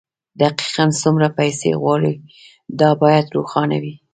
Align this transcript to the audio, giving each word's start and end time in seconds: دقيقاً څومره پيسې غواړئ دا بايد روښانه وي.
دقيقاً 0.41 0.85
څومره 1.01 1.27
پيسې 1.39 1.69
غواړئ 1.81 2.15
دا 2.79 2.89
بايد 3.01 3.25
روښانه 3.35 3.77
وي. 3.83 3.93